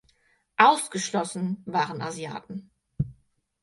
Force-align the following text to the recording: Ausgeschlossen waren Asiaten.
Ausgeschlossen 0.57 1.61
waren 1.67 2.01
Asiaten. 2.01 2.71